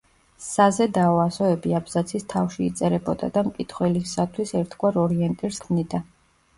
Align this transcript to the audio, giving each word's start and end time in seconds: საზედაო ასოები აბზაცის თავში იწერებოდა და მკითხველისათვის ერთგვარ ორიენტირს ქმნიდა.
საზედაო 0.43 1.19
ასოები 1.23 1.75
აბზაცის 1.81 2.27
თავში 2.35 2.67
იწერებოდა 2.71 3.31
და 3.39 3.47
მკითხველისათვის 3.53 4.59
ერთგვარ 4.65 5.03
ორიენტირს 5.07 5.67
ქმნიდა. 5.69 6.07